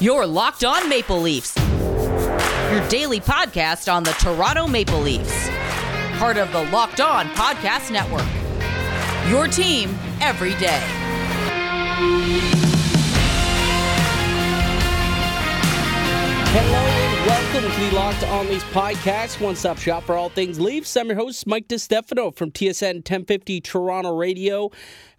[0.00, 5.48] Your Locked On Maple Leafs, your daily podcast on the Toronto Maple Leafs,
[6.18, 8.26] part of the Locked On Podcast Network.
[9.30, 10.82] Your team every day.
[16.56, 20.58] Hello and welcome to the Locked On Leafs podcast, one stop shop for all things
[20.58, 20.96] Leafs.
[20.96, 24.70] I'm your host, Mike DeStefano from TSN 1050 Toronto Radio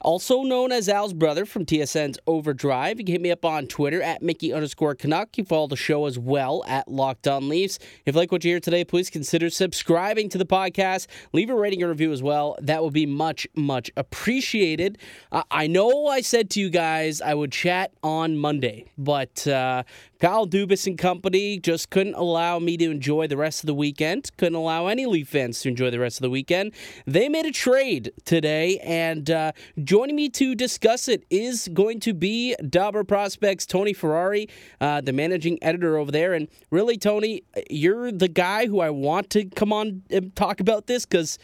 [0.06, 3.00] also known as Al's brother from TSN's Overdrive.
[3.00, 5.36] You can hit me up on Twitter at Mickey underscore Canuck.
[5.36, 7.80] You follow the show as well at Locked On Leafs.
[8.06, 11.08] If you like what you hear today, please consider subscribing to the podcast.
[11.34, 12.56] Leave a rating and review as well.
[12.62, 15.00] That would be much, much appreciated.
[15.32, 19.82] Uh, I know I said to you guys I would chat on Monday, but uh,
[20.20, 24.32] Kyle Dubas and company just couldn't allow me to enjoy the rest of the weekend.
[24.38, 26.74] Couldn't allow any Leaf fans to enjoy the rest of the weekend.
[27.06, 29.52] They made a trade today, and uh,
[29.96, 34.50] Joining me to discuss it is going to be Dobber Prospects Tony Ferrari,
[34.82, 36.34] uh, the managing editor over there.
[36.34, 40.88] And really, Tony, you're the guy who I want to come on and talk about
[40.88, 41.40] this because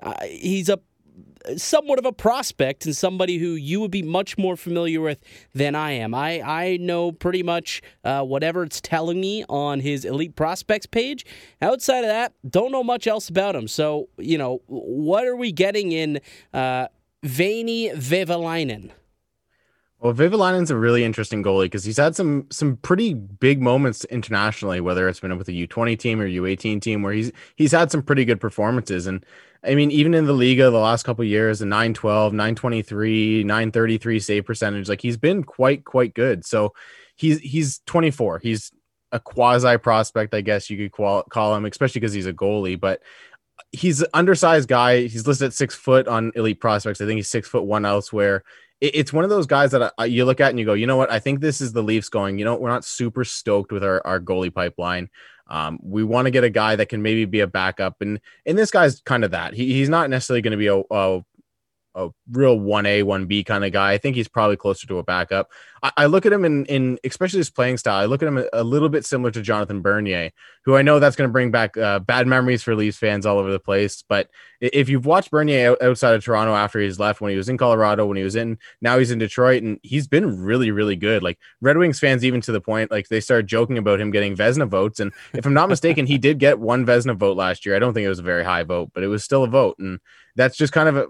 [0.00, 0.78] uh, he's a
[1.56, 5.18] somewhat of a prospect and somebody who you would be much more familiar with
[5.54, 6.14] than I am.
[6.14, 11.26] I, I know pretty much uh, whatever it's telling me on his elite prospects page.
[11.60, 13.68] Outside of that, don't know much else about him.
[13.68, 16.20] So, you know, what are we getting in
[16.52, 16.86] uh,
[17.26, 18.90] Veini Vehviläinen.
[19.98, 24.80] Well, Vehviläinen's a really interesting goalie because he's had some some pretty big moments internationally,
[24.80, 28.02] whether it's been with the U20 team or U18 team, where he's he's had some
[28.02, 29.06] pretty good performances.
[29.06, 29.24] And
[29.64, 34.44] I mean, even in the Liga the last couple years, a 912, 923, 933 save
[34.44, 36.44] percentage, like he's been quite quite good.
[36.44, 36.74] So
[37.16, 38.40] he's he's 24.
[38.40, 38.70] He's
[39.12, 42.78] a quasi prospect, I guess you could call, call him, especially because he's a goalie.
[42.78, 43.02] But
[43.76, 45.02] he's an undersized guy.
[45.02, 47.00] He's listed at six foot on Elite Prospects.
[47.00, 48.42] I think he's six foot one elsewhere.
[48.80, 50.96] it's one of those guys that I, you look at and you go, you know
[50.96, 51.10] what?
[51.10, 52.38] I think this is the Leafs going.
[52.38, 55.08] You know, we're not super stoked with our, our goalie pipeline.
[55.48, 58.58] Um, we want to get a guy that can maybe be a backup, and and
[58.58, 59.54] this guy's kind of that.
[59.54, 61.24] He, he's not necessarily going to be a, a
[61.96, 63.92] a real 1A, 1B kind of guy.
[63.92, 65.50] I think he's probably closer to a backup.
[65.82, 67.96] I, I, look at him in, in especially his playing style.
[67.96, 70.30] I look at him a, a little bit similar to Jonathan Bernier,
[70.64, 73.38] who I know that's going to bring back uh, bad memories for Leafs fans all
[73.38, 74.04] over the place.
[74.06, 74.28] But
[74.60, 77.56] if you've watched Bernier out, outside of Toronto after he's left, when he was in
[77.56, 81.22] Colorado, when he was in, now he's in Detroit, and he's been really, really good.
[81.22, 84.36] Like Red Wings fans, even to the point, like they started joking about him getting
[84.36, 85.00] Vezina votes.
[85.00, 87.74] And if I'm not mistaken, he did get one Vezina vote last year.
[87.74, 89.78] I don't think it was a very high vote, but it was still a vote.
[89.78, 89.98] And
[90.34, 91.06] that's just kind of a,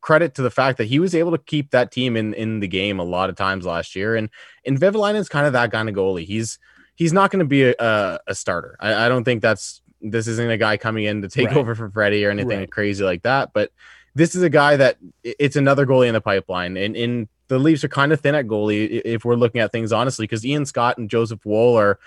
[0.00, 2.68] credit to the fact that he was able to keep that team in in the
[2.68, 4.16] game a lot of times last year.
[4.16, 4.30] And
[4.64, 6.24] and Vehviläinen is kind of that kind of goalie.
[6.24, 6.58] He's
[6.96, 8.76] he's not going to be a, a, a starter.
[8.80, 11.56] I, I, don't think that's this isn't a guy coming in to take right.
[11.56, 12.72] over for Freddie or anything right.
[12.72, 13.52] crazy like that.
[13.52, 13.70] But
[14.14, 16.76] this is a guy that it's another goalie in the pipeline.
[16.76, 19.92] And in the Leafs are kind of thin at goalie if we're looking at things
[19.92, 21.98] honestly, because Ian Scott and Joseph Woll are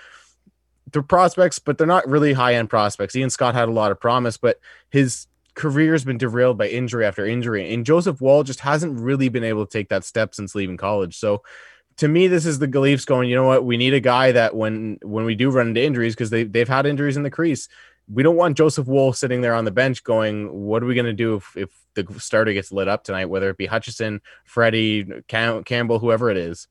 [0.92, 3.14] they're prospects, but they're not really high end prospects.
[3.14, 4.58] Ian Scott had a lot of promise, but
[4.90, 5.26] his
[5.60, 7.72] career has been derailed by injury after injury.
[7.72, 11.16] And Joseph Woll just hasn't really been able to take that step since leaving college.
[11.16, 11.42] So
[11.96, 13.64] to me, this is the Leafs going, you know what?
[13.64, 16.68] We need a guy that when when we do run into injuries, because they, they've
[16.76, 17.68] had injuries in the crease,
[18.12, 21.06] we don't want Joseph Woll sitting there on the bench going, what are we going
[21.06, 25.06] to do if, if the starter gets lit up tonight, whether it be Hutchinson, Freddie,
[25.28, 26.68] Cam- Campbell, whoever it is.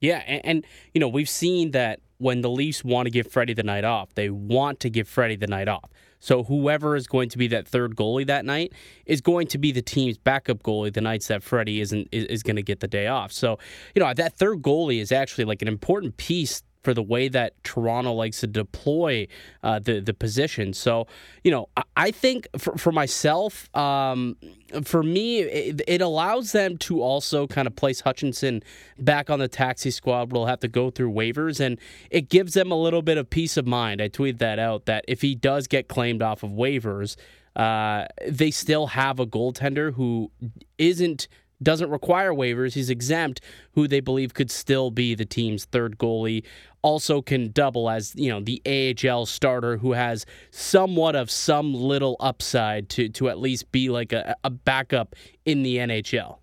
[0.00, 0.22] Yeah.
[0.26, 3.62] And, and, you know, we've seen that when the Leafs want to give Freddie the
[3.62, 5.90] night off, they want to give Freddie the night off.
[6.26, 8.72] So whoever is going to be that third goalie that night
[9.06, 12.42] is going to be the team's backup goalie the nights that Freddie isn't is, is
[12.42, 13.30] going to get the day off.
[13.30, 13.60] So
[13.94, 17.52] you know that third goalie is actually like an important piece for the way that
[17.64, 19.26] Toronto likes to deploy
[19.64, 20.72] uh, the the position.
[20.72, 21.08] So,
[21.42, 24.36] you know, I, I think for, for myself, um,
[24.84, 28.62] for me, it, it, allows them to also kind of place Hutchinson
[29.00, 30.30] back on the taxi squad.
[30.30, 33.56] We'll have to go through waivers, and it gives them a little bit of peace
[33.56, 34.00] of mind.
[34.00, 37.16] I tweeted that out that if he does get claimed off of waivers,
[37.56, 40.30] uh, they still have a goaltender who
[40.78, 41.26] isn't
[41.62, 42.74] doesn't require waivers.
[42.74, 43.40] He's exempt,
[43.72, 46.44] who they believe could still be the team's third goalie.
[46.82, 52.16] Also, can double as you know the AHL starter who has somewhat of some little
[52.20, 56.38] upside to to at least be like a, a backup in the NHL.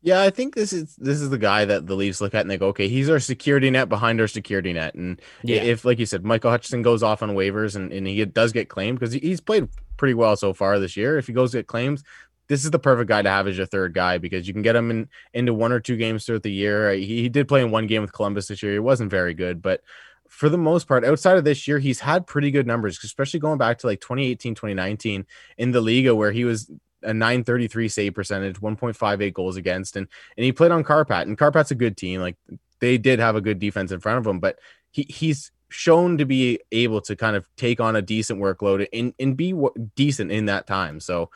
[0.00, 2.50] Yeah, I think this is this is the guy that the Leafs look at and
[2.50, 4.94] they go, okay, he's our security net behind our security net.
[4.94, 5.62] And yeah.
[5.62, 8.68] if, like you said, Michael Hutchinson goes off on waivers and, and he does get
[8.68, 11.18] claimed because he's played pretty well so far this year.
[11.18, 12.04] If he goes get claims,
[12.48, 14.76] this is the perfect guy to have as your third guy because you can get
[14.76, 16.92] him in into one or two games throughout the year.
[16.92, 18.72] He, he did play in one game with Columbus this year.
[18.72, 19.82] He wasn't very good, but
[20.28, 23.58] for the most part, outside of this year, he's had pretty good numbers, especially going
[23.58, 26.70] back to like 2018, 2019 in the Liga where he was
[27.02, 30.06] a 933 save percentage, 1.58 goals against, and
[30.36, 31.22] and he played on Kärpät.
[31.22, 32.20] and Kärpät's a good team.
[32.20, 32.36] Like
[32.80, 34.58] they did have a good defense in front of him, but
[34.90, 39.12] he he's shown to be able to kind of take on a decent workload and,
[39.18, 40.98] and be w- decent in that time.
[40.98, 41.30] So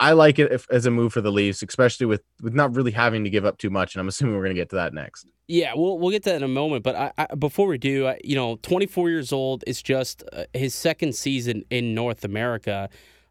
[0.00, 2.90] I like it if, as a move for the Leafs, especially with with not really
[2.90, 3.94] having to give up too much.
[3.94, 5.26] And I'm assuming we're going to get to that next.
[5.46, 6.82] Yeah, we'll we'll get to that in a moment.
[6.84, 10.44] But I, I, before we do, I, you know, 24 years old is just uh,
[10.54, 12.88] his second season in North America.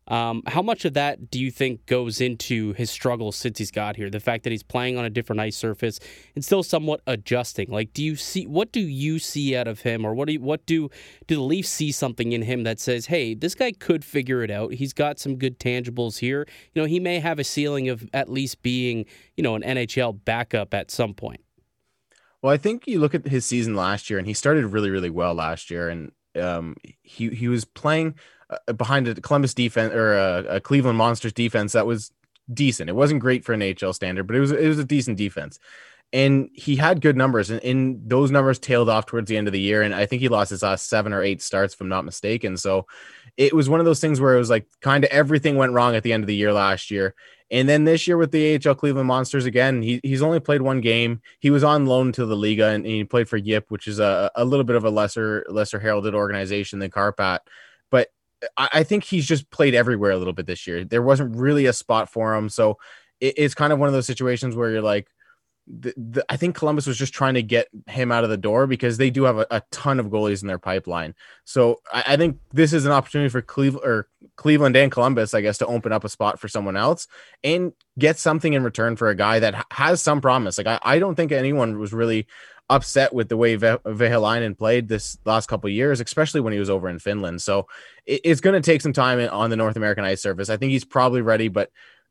[0.08, 3.96] Um, how much of that do you think goes into his struggle since he's got
[3.96, 4.10] here?
[4.10, 6.00] The fact that he's playing on a different ice surface
[6.36, 7.70] and still somewhat adjusting.
[7.72, 10.42] Like, do you see what do you see out of him, or what do you,
[10.42, 10.90] what do
[11.28, 14.52] do the Leafs see something in him that says, "Hey, this guy could figure it
[14.52, 14.74] out.
[14.74, 16.46] He's got some good tangibles here.
[16.74, 19.06] You know, he may have a ceiling of at least being,
[19.38, 21.42] you know, an NHL backup at some point."
[22.42, 25.10] Well, I think you look at his season last year, and he started really, really
[25.10, 28.16] well last year, and um, he he was playing
[28.68, 32.12] Uh, behind a Columbus defense or a, a, Cleveland Monsters defense that was
[32.54, 32.90] decent.
[32.90, 35.60] It wasn't great for an HL standard, but it was it was a decent defense.
[36.12, 39.54] And he had good numbers, and, and those numbers tailed off towards the end of
[39.54, 39.82] the year.
[39.82, 42.56] And I think he lost his last seven or eight starts, if I'm not mistaken.
[42.56, 42.86] So
[43.36, 45.96] it was one of those things where it was like kind of everything went wrong
[45.96, 47.16] at the end of the year last year.
[47.50, 50.82] And then this year with the AHL Cleveland Monsters again, he, he's only played one
[50.82, 51.22] game.
[51.40, 54.00] He was on loan to the Liga and, and he played for JYP, which is
[54.00, 57.40] a, a little bit of a lesser lesser heralded organization than Kärpät.
[58.57, 60.84] I think he's just played everywhere a little bit this year.
[60.84, 62.78] There wasn't really a spot for him, so
[63.19, 65.07] it, it's kind of one of those situations where you're like,
[65.68, 68.68] the, the, I think Columbus was just trying to get him out of the door
[68.68, 71.15] because they do have a, a ton of goalies in their pipeline.
[71.45, 75.42] So I, I, think this is an opportunity for Cleveland or Cleveland and Columbus, I
[75.42, 77.07] guess, to open up a spot for someone else
[77.44, 80.57] and get something in return for a guy that has some promise.
[80.57, 82.27] Like I, I don't think anyone was really
[82.69, 86.89] upset with the way Ve- played this last couple years, especially when he was over
[86.89, 87.42] in Finland.
[87.42, 87.68] So
[88.06, 90.50] it, it's going to take some time on the North American ice surface.
[90.50, 91.69] I think he's probably ready, but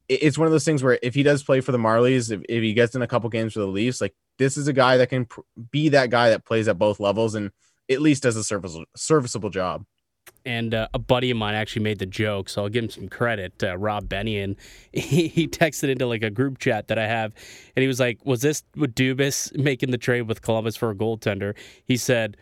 [0.09, 2.63] it's one of those things where if he does play for the Marlies, if, if
[2.63, 5.09] he gets in a couple games for the Leafs, like this is a guy that
[5.09, 5.41] can pr-
[5.71, 7.51] be that guy that plays at both levels and
[7.91, 9.85] at least does a serviceable serviceable job
[10.45, 13.09] and uh, a buddy of mine actually made the joke, so I'll give him some
[13.09, 13.63] credit.
[13.63, 14.57] Uh, Rob Bennion,
[14.93, 17.33] he, he texted into like a group chat that I have,
[17.77, 20.95] and he was like, "Was this with Dubas making the trade with Columbus for a
[20.95, 21.55] goaltender?"
[21.85, 22.37] He said,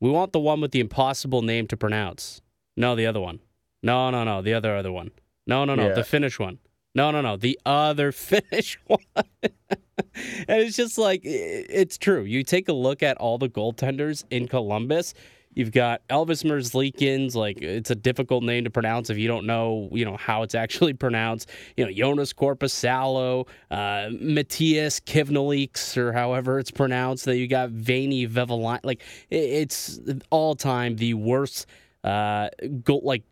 [0.00, 2.42] "We want the one with the impossible name to pronounce.
[2.76, 3.40] No, the other one.
[3.82, 5.10] No, no, no, the other other one.
[5.46, 5.94] No, no, no, yeah.
[5.94, 6.58] the Finnish one.
[6.94, 12.22] No, no, no, the other Finnish one." and it's just like it's true.
[12.22, 15.14] You take a look at all the goaltenders in Columbus
[15.52, 19.88] You've got Elvis Merzlikins, like it's a difficult name to pronounce if you don't know,
[19.90, 21.50] you know, how it's actually pronounced.
[21.76, 27.24] You know, Jonas Korpisalo, uh, Matthias Kivlenieks, or however it's pronounced.
[27.24, 28.84] That you got Veini Vehvilainen.
[28.84, 29.98] Like it's
[30.30, 31.66] all time the worst.
[32.04, 32.48] Uh,
[32.84, 33.24] go like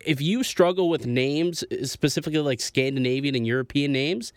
[0.00, 4.32] if you struggle with names, specifically like Scandinavian and European names,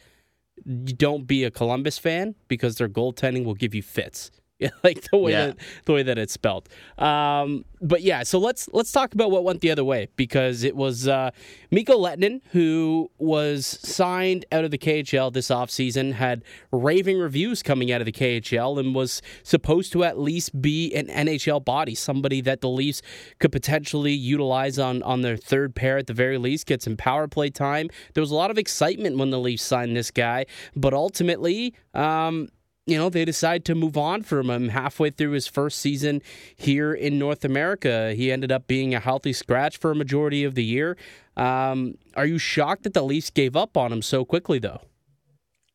[0.65, 4.31] don't be a Columbus fan because their goaltending will give you fits.
[4.83, 5.47] like the way yeah.
[5.47, 6.67] that the way that it's spelled.
[6.97, 10.75] Um, but yeah, so let's let's talk about what went the other way because it
[10.75, 11.29] was uh,
[11.69, 17.91] Mikko Lehtonen who was signed out of the KHL this offseason, had raving reviews coming
[17.91, 22.41] out of the KHL, and was supposed to at least be an NHL body, somebody
[22.41, 23.03] that the Leafs
[23.39, 27.27] could potentially utilize on on their third pair at the very least, get some power
[27.27, 27.89] play time.
[28.15, 30.45] There was a lot of excitement when the Leafs signed this guy,
[30.75, 31.75] but ultimately.
[31.93, 32.49] Um,
[32.87, 36.21] you know, they decide to move on from him halfway through his first season
[36.55, 38.13] here in North America.
[38.15, 40.95] He ended up being a healthy scratch for a majority of the year.
[41.35, 44.81] Um, are you shocked that the Leafs gave up on him so quickly, though?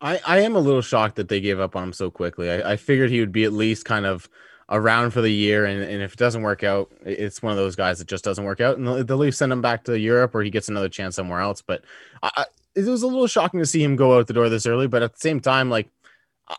[0.01, 2.51] I, I am a little shocked that they gave up on him so quickly.
[2.51, 4.29] I, I figured he would be at least kind of
[4.71, 7.77] around for the year, and, and if it doesn't work out, it's one of those
[7.77, 10.35] guys that just doesn't work out, and the, the Leafs send him back to Europe
[10.35, 11.61] or he gets another chance somewhere else.
[11.61, 11.85] But
[12.23, 14.87] I, it was a little shocking to see him go out the door this early,
[14.87, 15.91] but at the same time, like–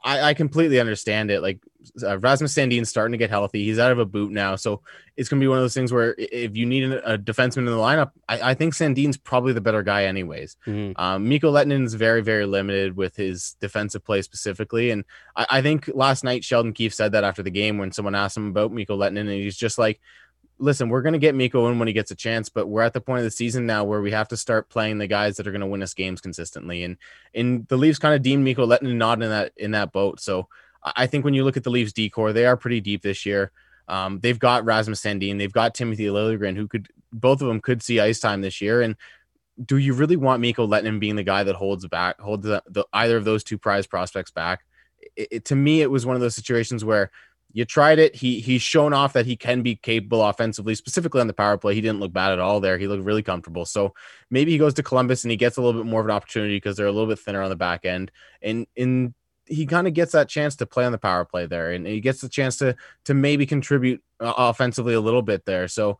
[0.04, 1.42] I, I completely understand it.
[1.42, 1.60] Like
[2.02, 3.66] uh, Rasmus Sandin's starting to get healthy.
[3.66, 4.82] He's out of a boot now, so
[5.18, 7.58] it's going to be one of those things where if you need a, a defenseman
[7.58, 10.58] in the lineup, I, I, think Sandin's probably the better guy, anyways.
[10.66, 11.00] Mm-hmm.
[11.00, 15.04] Um, Mikko Lehtonen's very, very limited with his defensive play specifically, and
[15.36, 18.38] I, I, think last night Sheldon Keefe said that after the game when someone asked
[18.38, 20.00] him about Mikko Lehtonen, and he's just like,
[20.60, 22.94] listen, we're going to get Mikko in when he gets a chance, but we're at
[22.94, 25.48] the point of the season now where we have to start playing the guys that
[25.48, 26.84] are going to win us games consistently.
[26.84, 26.98] And
[27.34, 30.20] and the Leafs kind of deemed Mikko Lehtonen in that in that boat.
[30.20, 30.48] So
[30.84, 33.52] I think when you look at the Leafs decor, they are pretty deep this year.
[33.88, 37.84] Um, they've got Rasmus Sandin, they've got Timothy Liljegren, who could both of them could
[37.84, 38.82] see ice time this year.
[38.82, 38.96] And
[39.64, 42.86] do you really want Mikko Lehtonen being the guy that holds back, holds the, the,
[42.94, 44.66] either of those two prize prospects back?
[45.16, 47.12] It, it, to me, it was one of those situations where
[47.54, 48.16] you tried it.
[48.16, 51.76] He he's shown off that he can be capable offensively, specifically on the power play.
[51.76, 52.78] He didn't look bad at all there.
[52.78, 53.66] He looked really comfortable.
[53.66, 53.94] So
[54.32, 56.58] maybe he goes to Columbus and he gets a little bit more of an opportunity
[56.58, 58.12] because they're a little bit thinner on the back end.
[58.42, 59.14] And in
[59.46, 62.02] he kind of gets that chance to play on the power play there, and he
[62.02, 65.68] gets the chance to to maybe contribute uh, offensively a little bit there.
[65.68, 66.00] So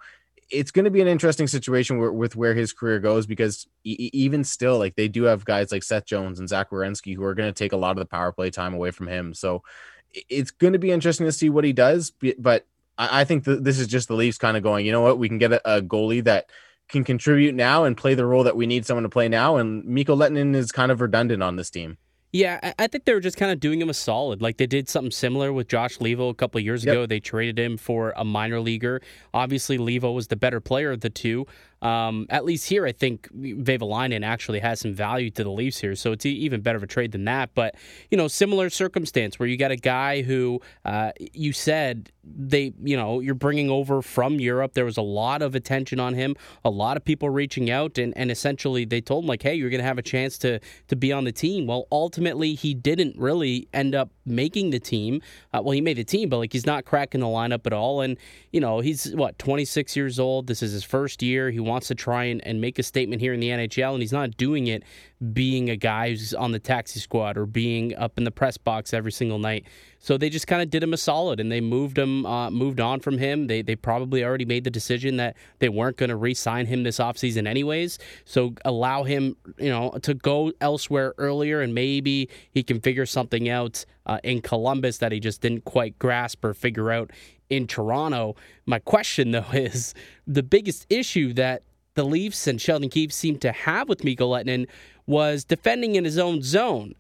[0.50, 4.44] it's going to be an interesting situation with where his career goes because e- even
[4.44, 7.52] still, like they do have guys like Seth Jones and Zach Werenski who are going
[7.52, 9.34] to take a lot of the power play time away from him.
[9.34, 9.64] So
[10.14, 12.12] it's going to be interesting to see what he does.
[12.40, 12.66] But
[12.98, 15.28] I think that this is just the Leafs kind of going, you know what, we
[15.28, 16.48] can get a, a goalie that
[16.90, 19.58] can contribute now and play the role that we need someone to play now.
[19.58, 21.98] And Mikko Lehtonen is kind of redundant on this team.
[22.36, 24.42] Yeah, I think they were just kind of doing him a solid.
[24.42, 26.94] Like they did something similar with Josh Leivo a couple years yep.
[26.94, 27.06] ago.
[27.06, 29.02] They traded him for a minor leaguer.
[29.36, 31.46] Obviously, Leivo was the better player of the two.
[31.84, 35.96] Um, at least here, I think Vehvilainen actually has some value to the Leafs here,
[35.96, 37.54] so it's even better of a trade than that.
[37.54, 37.76] But
[38.10, 42.96] you know, similar circumstance where you got a guy who uh, you said they, you
[42.96, 44.74] know, you're bringing over from Europe.
[44.74, 48.18] There was a lot of attention on him, a lot of people reaching out, and,
[48.18, 50.96] and essentially they told him like, hey, you're going to have a chance to to
[50.96, 51.68] be on the team.
[51.68, 55.22] Well, ultimately he didn't really end up making the team.
[55.54, 58.00] Uh, well, he made the team, but like he's not cracking the lineup at all.
[58.00, 58.18] And
[58.52, 60.48] you know, he's what 26 years old.
[60.48, 61.52] This is his first year.
[61.52, 64.14] He wants to try and, and make a statement here in the NHL, and he's
[64.14, 64.84] not doing it
[65.32, 68.94] being a guy who's on the taxi squad or being up in the press box
[68.94, 69.66] every single night.
[70.00, 72.82] So they just kind of did him a solid, and they moved him, uh, moved
[72.82, 73.48] on from him.
[73.48, 76.98] They they probably already made the decision that they weren't going to re-sign him this
[76.98, 78.00] offseason anyways.
[78.26, 83.48] So allow him, you know, to go elsewhere earlier, and maybe he can figure something
[83.48, 87.12] out uh, in Columbus that he just didn't quite grasp or figure out
[87.50, 88.36] in Toronto.
[88.66, 89.94] My question though is
[90.28, 91.64] the biggest issue that
[91.96, 94.68] the Leafs and Sheldon Keefe seemed to have with Mikko Lehtonen
[95.06, 96.96] was defending in his own zone.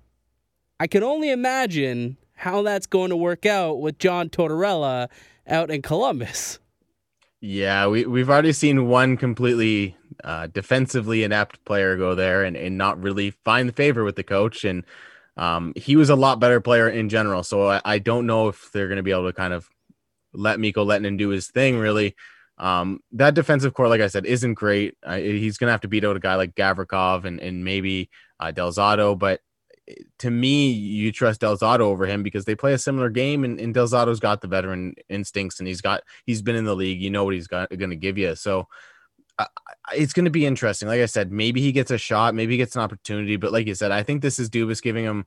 [0.79, 5.09] I can only imagine how that's going to work out with John Tortorella
[5.47, 6.59] out in Columbus.
[7.39, 12.77] Yeah, we, we've already seen one completely uh, defensively inept player go there and, and
[12.77, 14.63] not really find the favor with the coach.
[14.63, 14.85] And
[15.35, 17.43] um, he was a lot better player in general.
[17.43, 19.69] So I, I don't know if they're going to be able to kind of
[20.33, 22.15] let Mikko Lehtonen do his thing, really.
[22.57, 24.95] Um, that defensive core, like I said, isn't great.
[25.03, 28.09] Uh, he's going to have to beat out a guy like Gavrikov and, and maybe
[28.39, 29.17] uh, Del Zotto.
[29.17, 29.41] But
[30.19, 33.59] to me, you trust Del Zotto over him because they play a similar game, and,
[33.59, 37.01] and Del Zotto's got the veteran instincts, and he's got he's been in the league.
[37.01, 38.35] You know what he's going to give you.
[38.35, 38.67] So
[39.39, 39.45] uh,
[39.93, 40.87] it's going to be interesting.
[40.87, 43.35] Like I said, maybe he gets a shot, maybe he gets an opportunity.
[43.35, 45.25] But like you said, I think this is Dubas giving him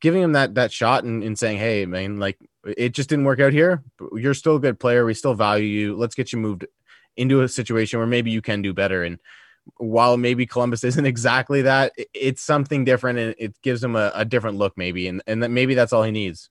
[0.00, 2.38] giving him that that shot and, and saying, "Hey, man, like
[2.76, 3.82] it just didn't work out here.
[4.14, 5.04] You're still a good player.
[5.04, 5.96] We still value you.
[5.96, 6.66] Let's get you moved
[7.16, 9.18] into a situation where maybe you can do better." And
[9.76, 14.24] while maybe Columbus isn't exactly that, it's something different and it gives him a, a
[14.24, 16.50] different look, maybe, and and that maybe that's all he needs.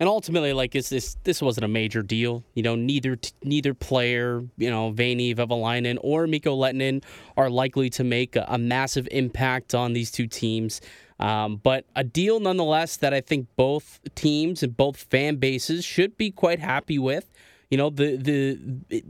[0.00, 2.42] And ultimately, like, is this this wasn't a major deal?
[2.54, 7.04] You know, neither neither player, you know, Veini, Vehvilainen, or Mikko Lehtonen
[7.36, 10.80] are likely to make a, a massive impact on these two teams.
[11.20, 16.16] Um, but a deal nonetheless that I think both teams and both fan bases should
[16.16, 17.30] be quite happy with.
[17.70, 18.58] You know, the the
[18.90, 19.04] it,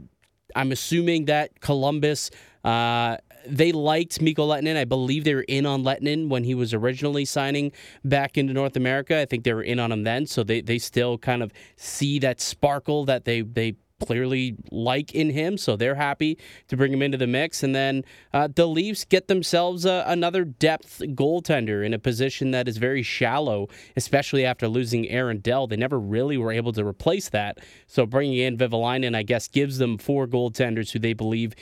[0.55, 2.31] I'm assuming that Columbus.
[2.63, 4.75] Uh, they liked Mikko Lehtonen.
[4.75, 7.71] I believe they were in on Lehtonen when he was originally signing
[8.03, 9.21] back into North America.
[9.21, 12.17] I think they were in on him then, so they, they still kind of see
[12.19, 16.37] that sparkle that they they clearly like in him, so they're happy
[16.67, 17.63] to bring him into the mix.
[17.63, 22.67] And then uh, the Leafs get themselves uh, another depth goaltender in a position that
[22.67, 25.67] is very shallow, especially after losing Aaron Dell.
[25.67, 27.59] They never really were able to replace that.
[27.87, 31.53] So bringing in Vehvilainen, I guess, gives them four goaltenders who they believe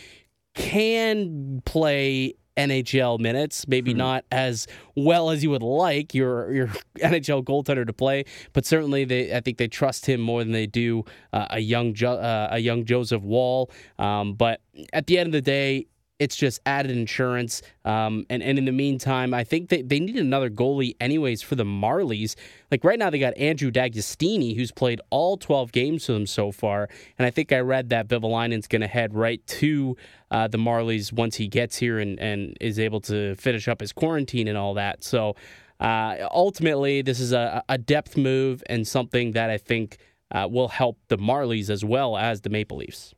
[0.56, 6.68] can play NHL minutes, maybe hmm not as well as you would like your your
[7.00, 10.66] NHL goaltender to play, but certainly they I think they trust him more than they
[10.66, 13.72] do uh, a young jo- uh, a young Joseph Woll.
[14.00, 15.86] Um, but at the end of the day,
[16.24, 17.62] it's just added insurance.
[17.84, 21.56] Um, and, and in the meantime, I think they, they need another goalie, anyways, for
[21.56, 22.36] the Marlies.
[22.72, 26.53] Like right now, they got Andrew D'Agostini, who's played all 12 games for them so
[26.53, 26.88] far.
[27.18, 29.98] And I think I read that Vehvilainen's going to head right to
[30.32, 33.92] uh, the Marlies once he gets here and, and is able to finish up his
[33.92, 35.03] quarantine and all that.
[35.03, 35.36] So
[35.82, 39.98] uh, ultimately, this is a, a depth move and something that I think
[40.32, 43.13] uh, will help the Marlies as well as the Maple Leafs.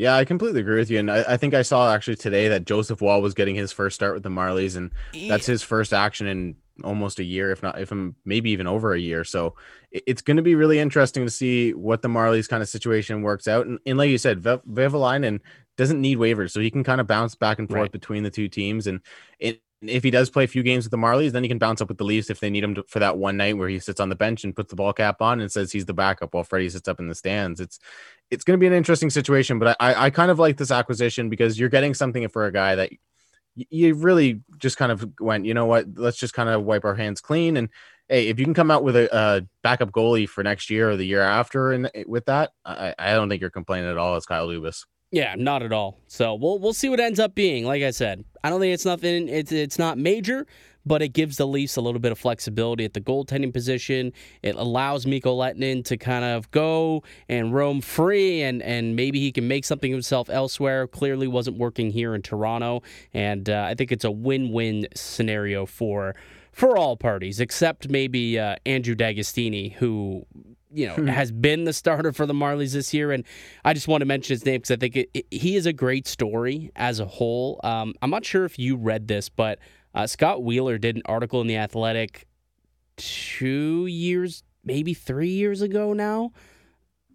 [0.00, 0.98] Yeah, I completely agree with you.
[0.98, 3.94] And I, I, think I saw actually today that Joseph Woll was getting his first
[3.94, 4.90] start with the Marlies, and
[5.28, 8.94] that's his first action in almost a year, if not, if I'm maybe even over
[8.94, 9.24] a year.
[9.24, 9.56] So
[9.92, 13.46] it's going to be really interesting to see what the Marlies kind of situation works
[13.46, 13.66] out.
[13.66, 15.40] And, and like you said, Ve- Vehvilainen
[15.76, 17.92] doesn't need waivers, so he can kind of bounce back and forth right.
[17.92, 18.86] between the two teams.
[18.86, 19.02] And
[19.38, 21.80] it, if he does play a few games with the Marlies, then he can bounce
[21.80, 23.78] up with the Leafs if they need him to, for that one night where he
[23.78, 26.34] sits on the bench and puts the ball cap on and says he's the backup
[26.34, 27.60] while Freddie sits up in the stands.
[27.60, 27.78] It's
[28.30, 31.28] it's going to be an interesting situation, but I I kind of like this acquisition
[31.28, 32.90] because you're getting something for a guy that
[33.54, 36.94] you really just kind of went, you know what, let's just kind of wipe our
[36.94, 37.68] hands clean and
[38.10, 40.96] hey, if you can come out with a, a backup goalie for next year or
[40.96, 44.16] the year after, and eh, with that, I, I don't think you're complaining at all
[44.16, 44.84] as Kyle Dubas.
[45.10, 45.98] Yeah, not at all.
[46.06, 47.64] So we'll we'll see what ends up being.
[47.64, 49.28] Like I said, I don't think it's nothing.
[49.28, 50.46] It's it's not major,
[50.86, 54.12] but it gives the Leafs a little bit of flexibility at the goaltending position.
[54.42, 59.32] It allows Mikko Lehtonen to kind of go and roam free, and and maybe he
[59.32, 60.86] can make something himself elsewhere.
[60.86, 66.14] Clearly, wasn't working here in Toronto, and uh, I think it's a win-win scenario for
[66.52, 70.24] for all parties, except maybe uh, Andrew D'Agostini, who
[70.72, 71.06] you know, hmm.
[71.06, 73.12] has been the starter for the Marlies this year.
[73.12, 73.24] And
[73.64, 75.72] I just want to mention his name because I think it, it, he is a
[75.72, 77.60] great story as a whole.
[77.64, 79.58] Um, I'm not sure if you read this, but
[79.94, 82.26] uh, Scott Wheeler did an article in The Athletic
[82.96, 86.32] two years, maybe three years ago now.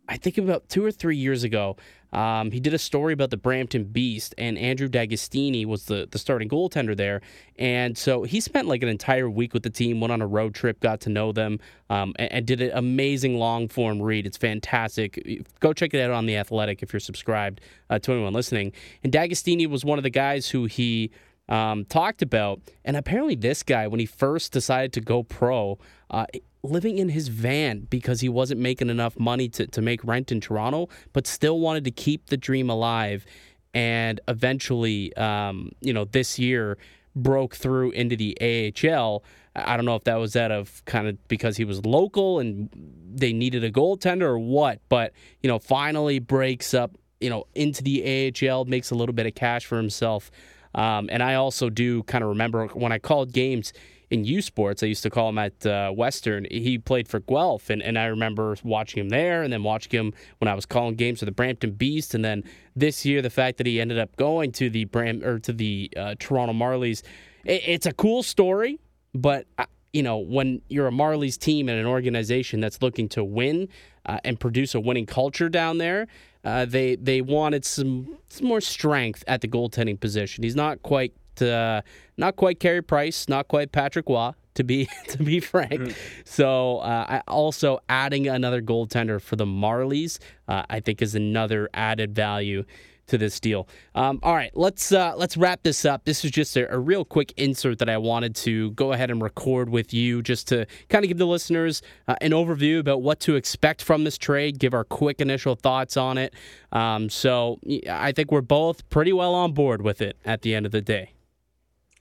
[0.07, 1.77] I think about two or three years ago,
[2.15, 6.17] um, he did a story about the Brampton Beast, and Andrew D'Agostini was the, the
[6.17, 7.21] starting goaltender there.
[7.59, 10.55] And so he spent like an entire week with the team, went on a road
[10.55, 14.25] trip, got to know them, um, and, and, did an amazing long form read.
[14.25, 15.43] It's fantastic.
[15.59, 18.71] Go check it out on The Athletic if you're subscribed uh, to anyone listening.
[19.03, 21.11] And D'Agostini was one of the guys who he
[21.49, 22.61] um, talked about.
[22.85, 25.77] And apparently, this guy, when he first decided to go pro,
[26.09, 26.27] uh,
[26.65, 30.41] living in his van because he wasn't making enough money to, to make rent in
[30.41, 33.25] Toronto, but still wanted to keep the dream alive.
[33.73, 36.77] And eventually, um, you know, this year
[37.15, 39.23] broke through into the AHL.
[39.55, 42.69] I don't know if that was out of kind of because he was local and
[43.13, 47.81] they needed a goaltender or what, but, you know, finally breaks up, you know, into
[47.81, 50.29] the AHL, makes a little bit of cash for himself.
[50.73, 53.71] Um, and I also do kind of remember when I called games,
[54.15, 54.81] in U Sports.
[54.81, 56.47] I used to call him at uh, Western.
[56.49, 60.13] He played for Guelph, and, and I remember watching him there, and then watching him
[60.39, 62.43] when I was calling games for the Brampton Beast, and then
[62.75, 65.91] this year the fact that he ended up going to the Bram or to the
[65.95, 67.03] uh, Toronto Marlies.
[67.43, 68.79] It, it's a cool story,
[69.13, 69.45] but.
[69.57, 73.69] Uh, you know, when you're a Marlies team and an organization that's looking to win
[74.05, 76.07] uh, and produce a winning culture down there,
[76.43, 80.43] uh, they they wanted some, some more strength at the goaltending position.
[80.43, 81.81] He's not quite uh,
[82.17, 85.73] not quite Carey Price, not quite Patrick Roy, to be to be frank.
[85.73, 86.21] Mm-hmm.
[86.25, 92.15] So uh, also adding another goaltender for the Marlies, uh, I think, is another added
[92.15, 92.65] value
[93.07, 93.67] to this deal.
[93.93, 96.05] Um, all right, let's uh, let's wrap this up.
[96.05, 99.21] This is just a, a, real quick insert that I wanted to go ahead and
[99.21, 103.19] record with you, just to kind of give the listeners uh, an overview about what
[103.21, 106.33] to expect from this trade, give our quick initial thoughts on it.
[106.71, 110.65] Um, so I think we're both pretty well on board with it at the end
[110.65, 111.14] of the day.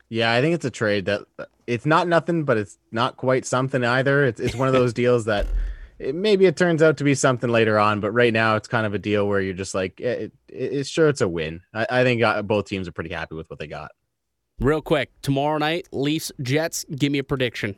[0.08, 3.46] Yeah, I think it's a trade that uh, it's not nothing, but it's not quite
[3.46, 4.24] something either.
[4.24, 5.46] It's it's one of those deals that
[5.98, 8.86] it, maybe it turns out to be something later on, but right now it's kind
[8.86, 11.62] of a deal where you're just like, eh, it, it, it's sure it's a win.
[11.72, 13.92] I, I think uh, both teams are pretty happy with what they got.
[14.60, 16.84] Real quick, tomorrow night, Leafs Jets.
[16.84, 17.74] Give me a prediction.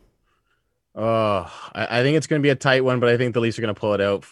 [0.95, 3.41] Oh, I, I think it's going to be a tight one, but I think the
[3.41, 4.25] Leafs are going to pull it out.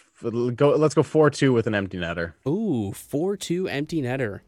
[0.55, 2.33] Go, let's go four two with an empty netter.
[2.47, 4.41] Ooh, four two empty netter.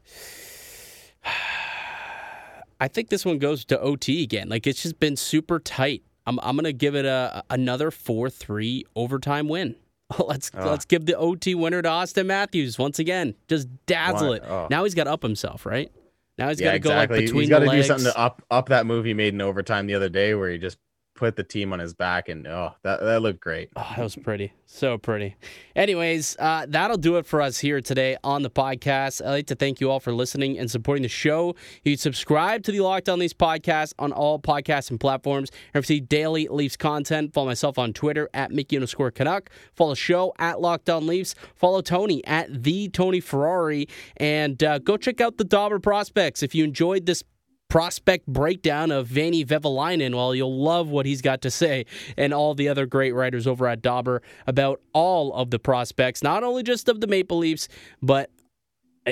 [2.79, 4.49] I think this one goes to OT again.
[4.49, 6.03] Like it's just been super tight.
[6.25, 9.75] I'm I'm gonna give it a another four three overtime win.
[10.19, 10.69] let's oh.
[10.69, 13.35] let's give the OT winner to Austin Matthews once again.
[13.47, 14.43] Just dazzle it.
[14.45, 14.67] Oh.
[14.69, 15.91] Now he's got to up himself, right?
[16.37, 17.41] Now he's got to yeah, go like between.
[17.41, 19.95] He's got to do something to up up that move he made in overtime the
[19.95, 20.77] other day, where he just
[21.17, 23.69] put the team on his back, and oh, that that looked great.
[23.75, 25.35] Oh, that was pretty, so pretty.
[25.75, 29.25] Anyways, uh, that'll do it for us here today on the podcast.
[29.25, 31.55] I'd like to thank you all for listening and supporting the show.
[31.83, 35.51] You can subscribe to the Locked On Leafs podcast on all podcasts and platforms.
[35.73, 39.49] And see daily Leafs content, follow myself on Twitter at Mickey underscore Canuck.
[39.73, 41.33] Follow the show at Locked On Leafs.
[41.55, 46.53] Follow Tony at the Tony Ferrari, and uh, go check out the Dobber prospects if
[46.53, 47.23] you enjoyed this
[47.69, 50.15] prospect breakdown of Veini Vehviläinen.
[50.15, 53.67] Well, you'll love what he's got to say and all the other great writers over
[53.67, 57.67] at Dobber about all of the prospects, not only just of the Maple Leafs,
[58.01, 58.29] but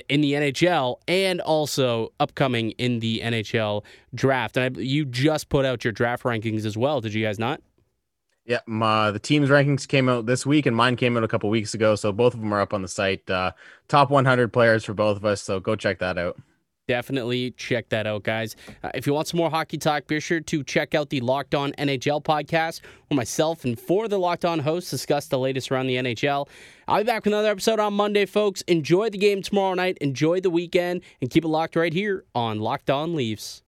[0.09, 4.57] in the NHL and also upcoming in the NHL draft.
[4.57, 7.61] And I, you just put out your draft rankings as well, did you guys not?
[8.45, 11.49] Yeah, my, the team's rankings came out this week, and mine came out a couple
[11.49, 11.95] weeks ago.
[11.95, 13.27] So both of them are up on the site.
[13.27, 13.53] Uh,
[13.87, 15.41] top 100 players for both of us.
[15.41, 16.37] So go check that out.
[16.87, 18.55] Definitely check that out, guys.
[18.83, 21.55] Uh, if you want some more hockey talk, be sure to check out the Locked
[21.55, 25.71] On NHL podcast, where myself and four of the Locked On hosts discuss the latest
[25.71, 26.47] around the NHL.
[26.87, 28.61] I'll be back with another episode on Monday, folks.
[28.63, 32.59] Enjoy the game tomorrow night, enjoy the weekend, and keep it locked right here on
[32.59, 33.63] Locked On Leafs.